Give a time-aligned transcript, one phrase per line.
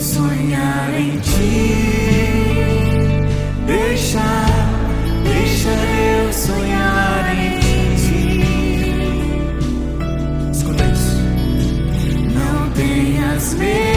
[0.00, 1.76] Sonhar em ti.
[3.66, 4.18] Deixa,
[5.24, 8.40] deixa Deus sonhar em ti.
[10.50, 11.16] Escuta isso.
[12.32, 13.89] Não tenhas medo.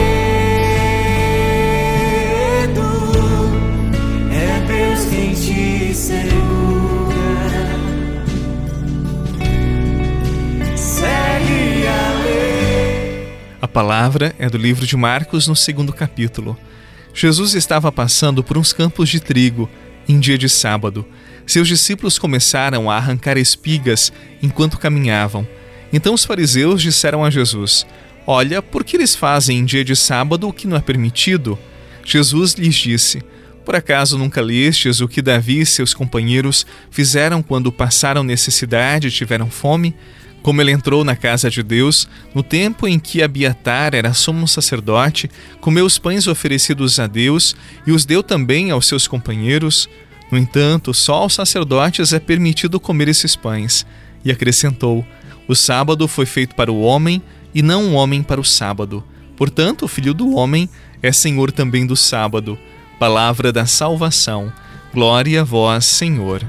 [13.74, 16.56] Palavra é do livro de Marcos, no segundo capítulo.
[17.12, 19.68] Jesus estava passando por uns campos de trigo
[20.08, 21.04] em dia de sábado.
[21.44, 25.44] Seus discípulos começaram a arrancar espigas enquanto caminhavam.
[25.92, 27.84] Então os fariseus disseram a Jesus:
[28.24, 31.58] Olha, por que eles fazem em dia de sábado o que não é permitido?
[32.04, 33.24] Jesus lhes disse:
[33.64, 39.10] Por acaso nunca lestes o que Davi e seus companheiros fizeram quando passaram necessidade e
[39.10, 39.96] tiveram fome?
[40.44, 45.30] Como ele entrou na casa de Deus, no tempo em que Abiatar era sumo sacerdote,
[45.58, 49.88] comeu os pães oferecidos a Deus e os deu também aos seus companheiros.
[50.30, 53.86] No entanto, só aos sacerdotes é permitido comer esses pães.
[54.22, 55.02] E acrescentou:
[55.48, 57.22] O sábado foi feito para o homem
[57.54, 59.02] e não o homem para o sábado.
[59.38, 60.68] Portanto, o filho do homem
[61.02, 62.58] é senhor também do sábado.
[62.98, 64.52] Palavra da salvação.
[64.92, 66.44] Glória a vós, Senhor.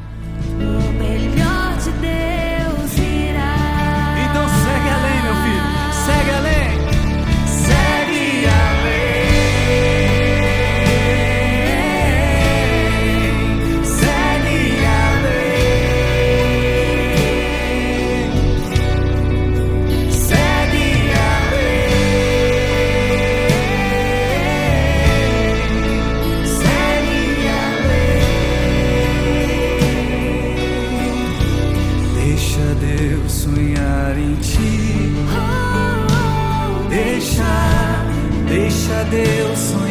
[39.11, 39.84] Deus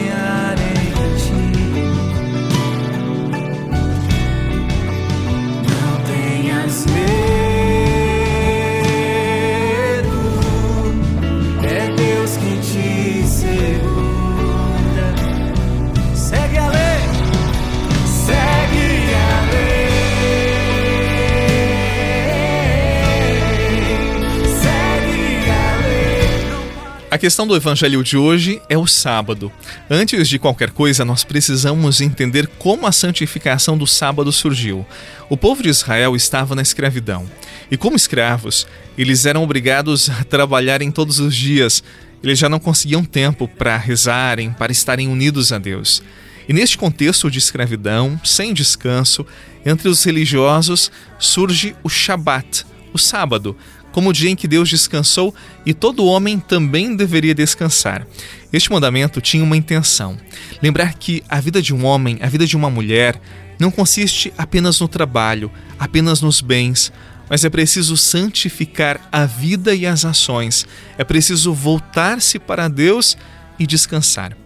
[27.15, 29.53] A questão do evangelho de hoje é o sábado.
[29.89, 34.85] Antes de qualquer coisa, nós precisamos entender como a santificação do sábado surgiu.
[35.31, 37.31] O povo de Israel estava na escravidão.
[37.71, 38.67] E como escravos,
[38.99, 41.85] eles eram obrigados a trabalharem todos os dias.
[42.21, 46.03] Eles já não conseguiam tempo para rezarem, para estarem unidos a Deus.
[46.49, 49.25] E neste contexto de escravidão, sem descanso,
[49.65, 53.57] entre os religiosos surge o Shabat, o sábado,
[53.95, 55.33] como o dia em que Deus descansou
[55.65, 58.05] e todo homem também deveria descansar.
[58.53, 60.19] Este mandamento tinha uma intenção:
[60.61, 63.21] lembrar que a vida de um homem, a vida de uma mulher,
[63.57, 66.93] não consiste apenas no trabalho, apenas nos bens,
[67.31, 70.67] mas é preciso santificar a vida e as ações.
[70.99, 73.17] É preciso voltar-se para Deus
[73.61, 74.37] e descansar.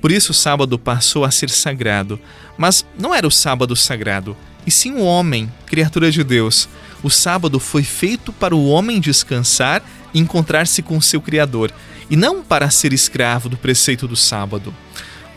[0.00, 2.18] Por isso o sábado passou a ser sagrado.
[2.58, 6.68] Mas não era o sábado sagrado, e sim o homem, criatura de Deus.
[7.02, 11.72] O sábado foi feito para o homem descansar e encontrar-se com seu Criador,
[12.08, 14.74] e não para ser escravo do preceito do sábado.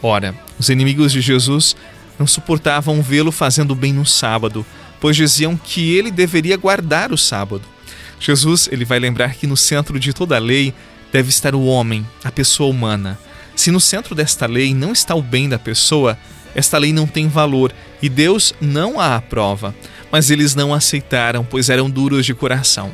[0.02, 1.76] Ora, os inimigos de Jesus
[2.18, 4.66] não suportavam vê-lo fazendo bem no sábado,
[5.00, 7.64] pois diziam que ele deveria guardar o sábado.
[8.20, 10.74] Jesus, ele vai lembrar que no centro de toda a lei
[11.12, 13.18] deve estar o homem, a pessoa humana.
[13.56, 16.18] Se no centro desta lei não está o bem da pessoa,
[16.54, 19.74] esta lei não tem valor e Deus não a aprova.
[20.12, 22.92] Mas eles não aceitaram, pois eram duros de coração.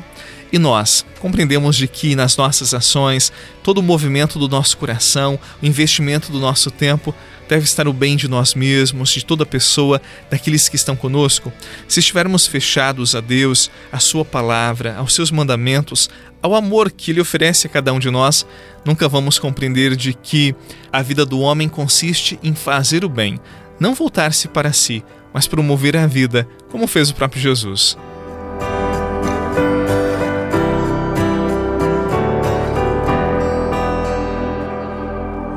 [0.52, 3.32] E nós compreendemos de que nas nossas ações,
[3.62, 7.14] todo o movimento do nosso coração, o investimento do nosso tempo,
[7.48, 10.00] deve estar o bem de nós mesmos, de toda pessoa,
[10.30, 11.52] daqueles que estão conosco.
[11.88, 16.08] Se estivermos fechados a Deus, à Sua palavra, aos seus mandamentos,
[16.42, 18.46] ao amor que Ele oferece a cada um de nós,
[18.84, 20.54] nunca vamos compreender de que
[20.92, 23.40] a vida do homem consiste em fazer o bem,
[23.78, 25.04] não voltar-se para si,
[25.36, 27.94] mas promover a vida, como fez o próprio Jesus.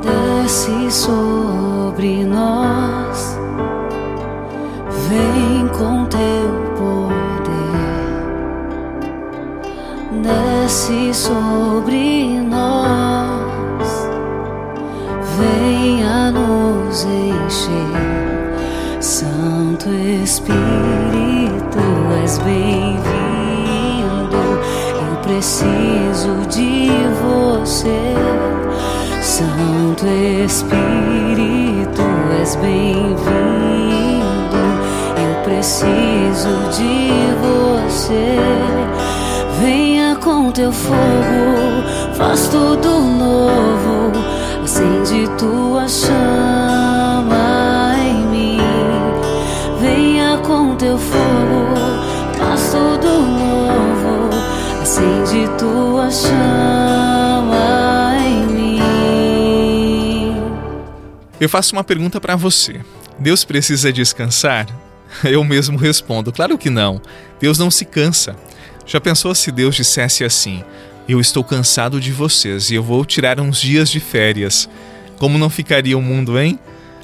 [0.02, 3.38] desce sobre nós,
[5.08, 7.80] vem com teu poder,
[10.22, 13.88] desce sobre nós,
[15.38, 18.10] venha nos encher,
[19.80, 20.58] Santo Espírito,
[22.22, 23.00] és bem-vindo,
[25.00, 26.90] eu preciso de
[27.22, 28.14] você.
[29.22, 30.06] Santo
[30.44, 32.02] Espírito,
[32.38, 33.16] és bem-vindo.
[35.16, 38.36] Eu preciso de você.
[39.62, 41.86] Venha com teu fogo,
[42.18, 44.12] faz tudo novo,
[44.62, 46.49] acende tua chama
[55.30, 57.56] acende tua chama
[58.18, 58.80] em mim.
[61.40, 62.80] Eu faço uma pergunta para você.
[63.18, 64.66] Deus precisa descansar?
[65.22, 67.00] Eu mesmo respondo: claro que não.
[67.40, 68.34] Deus não se cansa.
[68.84, 70.64] Já pensou se Deus dissesse assim:
[71.08, 74.68] Eu estou cansado de vocês e eu vou tirar uns dias de férias?
[75.18, 76.58] Como não ficaria o mundo, hein?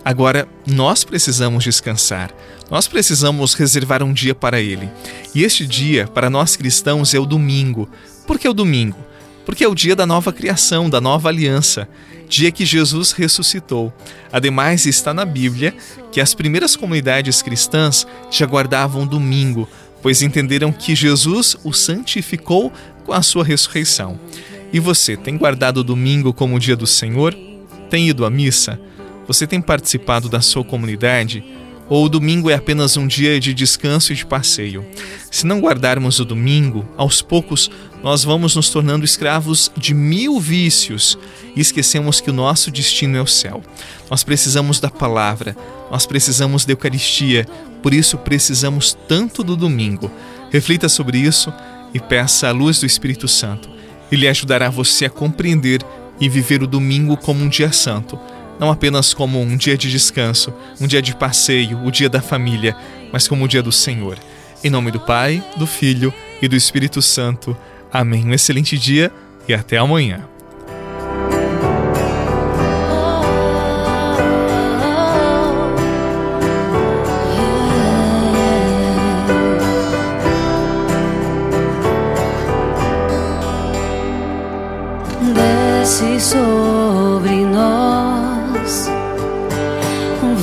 [0.05, 2.31] Agora, nós precisamos descansar.
[2.71, 4.89] Nós precisamos reservar um dia para Ele.
[5.35, 7.89] E este dia, para nós cristãos, é o domingo.
[8.27, 8.99] Por que o domingo?
[9.45, 11.89] Porque é o dia da nova criação, da nova aliança,
[12.29, 13.93] dia que Jesus ressuscitou.
[14.33, 15.73] Ademais, está na Bíblia
[16.11, 19.69] que as primeiras comunidades cristãs já guardavam domingo,
[20.03, 22.73] pois entenderam que Jesus o santificou
[23.05, 24.19] com a sua ressurreição.
[24.73, 27.35] E você tem guardado o domingo como o dia do Senhor?
[27.89, 28.81] Tem ido à missa?
[29.29, 31.45] Você tem participado da sua comunidade?
[31.89, 34.85] Ou o domingo é apenas um dia de descanso e de passeio?
[35.31, 37.71] Se não guardarmos o domingo, aos poucos
[38.07, 41.19] nós vamos nos tornando escravos de mil vícios
[41.57, 43.61] e esquecemos que o nosso destino é o céu.
[44.09, 45.57] Nós precisamos da palavra,
[45.91, 47.49] nós precisamos da Eucaristia,
[47.83, 50.09] por isso precisamos tanto do domingo.
[50.53, 51.53] Reflita sobre isso
[51.93, 53.69] e peça a luz do Espírito Santo.
[54.13, 55.83] Ele ajudará você a compreender
[56.21, 58.17] e viver o domingo como um dia santo
[58.57, 62.75] não apenas como um dia de descanso, um dia de passeio, o dia da família,
[63.13, 64.17] mas como o dia do Senhor.
[64.65, 67.55] Em nome do Pai, do Filho e do Espírito Santo.
[67.93, 68.27] Amém.
[68.27, 69.13] Um excelente dia
[69.49, 70.25] e até amanhã.
[85.35, 88.91] Desce sobre nós,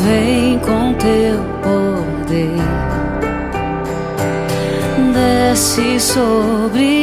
[0.06, 2.64] vem com teu poder.
[5.14, 7.03] Desce sobre